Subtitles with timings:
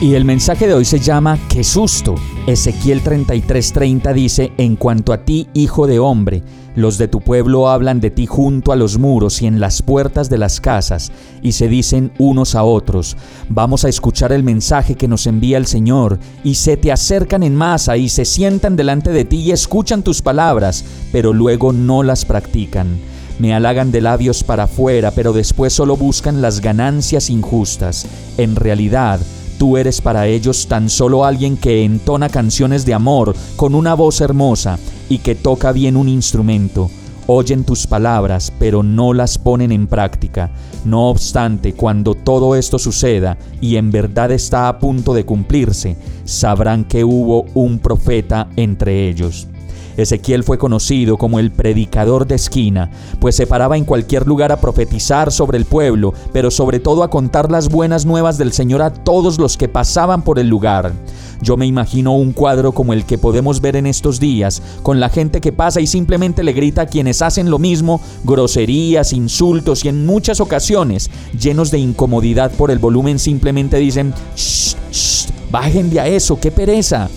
[0.00, 2.16] Y el mensaje de hoy se llama ¡Qué susto!
[2.46, 6.42] Ezequiel 33:30 dice, En cuanto a ti, hijo de hombre,
[6.74, 10.28] los de tu pueblo hablan de ti junto a los muros y en las puertas
[10.28, 11.12] de las casas,
[11.42, 13.16] y se dicen unos a otros,
[13.48, 17.54] vamos a escuchar el mensaje que nos envía el Señor, y se te acercan en
[17.54, 22.24] masa y se sientan delante de ti y escuchan tus palabras, pero luego no las
[22.24, 22.98] practican.
[23.38, 28.06] Me halagan de labios para afuera, pero después solo buscan las ganancias injustas.
[28.38, 29.20] En realidad,
[29.58, 34.20] Tú eres para ellos tan solo alguien que entona canciones de amor con una voz
[34.20, 36.90] hermosa y que toca bien un instrumento.
[37.26, 40.50] Oyen tus palabras, pero no las ponen en práctica.
[40.84, 46.84] No obstante, cuando todo esto suceda y en verdad está a punto de cumplirse, sabrán
[46.84, 49.48] que hubo un profeta entre ellos.
[49.96, 54.60] Ezequiel fue conocido como el predicador de esquina, pues se paraba en cualquier lugar a
[54.60, 58.92] profetizar sobre el pueblo, pero sobre todo a contar las buenas nuevas del Señor a
[58.92, 60.92] todos los que pasaban por el lugar.
[61.40, 65.10] Yo me imagino un cuadro como el que podemos ver en estos días, con la
[65.10, 69.88] gente que pasa y simplemente le grita a quienes hacen lo mismo, groserías, insultos y
[69.88, 76.00] en muchas ocasiones, llenos de incomodidad por el volumen, simplemente dicen, shh, shh, bajen de
[76.00, 77.08] a eso, qué pereza.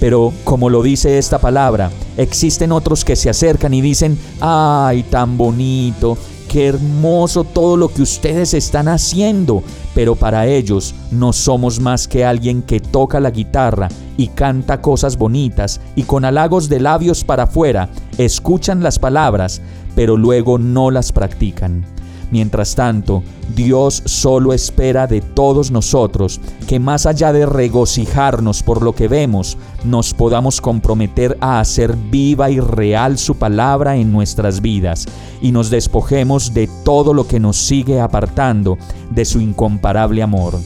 [0.00, 5.38] Pero como lo dice esta palabra, existen otros que se acercan y dicen, ay, tan
[5.38, 9.62] bonito, qué hermoso todo lo que ustedes están haciendo,
[9.94, 15.16] pero para ellos no somos más que alguien que toca la guitarra y canta cosas
[15.16, 17.88] bonitas y con halagos de labios para afuera
[18.18, 19.62] escuchan las palabras,
[19.94, 21.97] pero luego no las practican.
[22.30, 23.22] Mientras tanto,
[23.54, 29.56] Dios solo espera de todos nosotros que más allá de regocijarnos por lo que vemos,
[29.84, 35.06] nos podamos comprometer a hacer viva y real su palabra en nuestras vidas
[35.40, 38.76] y nos despojemos de todo lo que nos sigue apartando
[39.10, 40.58] de su incomparable amor.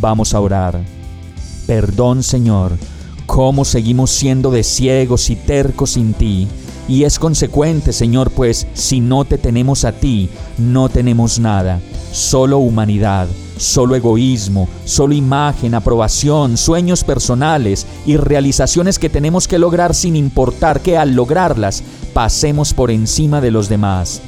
[0.00, 0.80] Vamos a orar.
[1.68, 2.72] Perdón Señor,
[3.26, 6.48] cómo seguimos siendo de ciegos y tercos sin ti
[6.88, 10.28] y es consecuente, Señor, pues si no te tenemos a ti,
[10.58, 11.80] no tenemos nada,
[12.12, 19.94] solo humanidad, solo egoísmo, solo imagen, aprobación, sueños personales y realizaciones que tenemos que lograr
[19.94, 24.20] sin importar que al lograrlas pasemos por encima de los demás.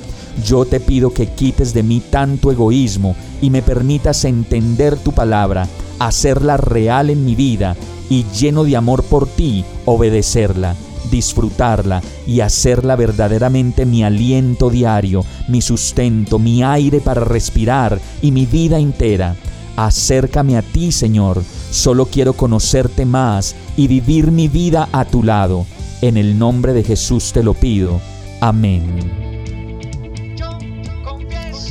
[0.45, 5.67] Yo te pido que quites de mí tanto egoísmo y me permitas entender tu palabra,
[5.99, 7.77] hacerla real en mi vida
[8.09, 10.77] y lleno de amor por ti, obedecerla
[11.11, 18.47] disfrutarla y hacerla verdaderamente mi aliento diario, mi sustento, mi aire para respirar y mi
[18.47, 19.37] vida entera.
[19.77, 21.43] Acércame a ti, Señor.
[21.71, 25.67] Solo quiero conocerte más y vivir mi vida a tu lado.
[26.01, 28.01] En el nombre de Jesús te lo pido.
[28.41, 29.27] Amén.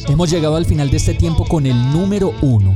[0.08, 2.76] Hemos llegado al final de este tiempo con el número uno